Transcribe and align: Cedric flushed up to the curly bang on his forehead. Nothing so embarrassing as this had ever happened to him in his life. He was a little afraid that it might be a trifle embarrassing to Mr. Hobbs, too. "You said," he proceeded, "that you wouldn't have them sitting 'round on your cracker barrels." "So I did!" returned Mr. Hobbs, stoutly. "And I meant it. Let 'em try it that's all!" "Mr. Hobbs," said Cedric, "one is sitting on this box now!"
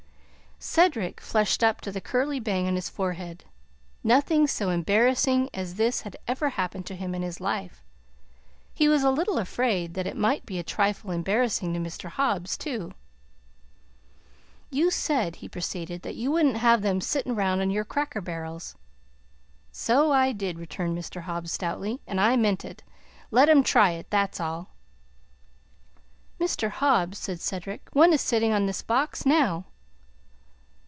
Cedric 0.63 1.19
flushed 1.21 1.63
up 1.63 1.81
to 1.81 1.91
the 1.91 1.99
curly 1.99 2.39
bang 2.39 2.67
on 2.67 2.75
his 2.75 2.87
forehead. 2.87 3.45
Nothing 4.03 4.45
so 4.45 4.69
embarrassing 4.69 5.49
as 5.55 5.73
this 5.73 6.01
had 6.01 6.15
ever 6.27 6.49
happened 6.49 6.85
to 6.85 6.95
him 6.95 7.15
in 7.15 7.23
his 7.23 7.41
life. 7.41 7.83
He 8.71 8.87
was 8.87 9.01
a 9.01 9.09
little 9.09 9.39
afraid 9.39 9.95
that 9.95 10.05
it 10.05 10.15
might 10.15 10.45
be 10.45 10.59
a 10.59 10.63
trifle 10.63 11.09
embarrassing 11.09 11.73
to 11.73 11.79
Mr. 11.79 12.09
Hobbs, 12.09 12.57
too. 12.59 12.93
"You 14.69 14.91
said," 14.91 15.37
he 15.37 15.49
proceeded, 15.49 16.03
"that 16.03 16.13
you 16.13 16.29
wouldn't 16.31 16.57
have 16.57 16.83
them 16.83 17.01
sitting 17.01 17.33
'round 17.33 17.59
on 17.61 17.71
your 17.71 17.83
cracker 17.83 18.21
barrels." 18.21 18.75
"So 19.71 20.11
I 20.11 20.31
did!" 20.31 20.59
returned 20.59 20.95
Mr. 20.95 21.21
Hobbs, 21.21 21.51
stoutly. 21.51 22.01
"And 22.05 22.21
I 22.21 22.35
meant 22.37 22.63
it. 22.63 22.83
Let 23.31 23.49
'em 23.49 23.63
try 23.63 23.93
it 23.93 24.11
that's 24.11 24.39
all!" 24.39 24.69
"Mr. 26.39 26.69
Hobbs," 26.69 27.17
said 27.17 27.41
Cedric, 27.41 27.89
"one 27.93 28.13
is 28.13 28.21
sitting 28.21 28.53
on 28.53 28.67
this 28.67 28.83
box 28.83 29.25
now!" 29.25 29.65